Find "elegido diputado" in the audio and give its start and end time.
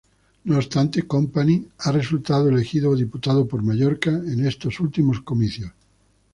2.49-3.47